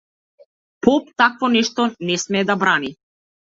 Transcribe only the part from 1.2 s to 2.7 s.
такво нешто не смее да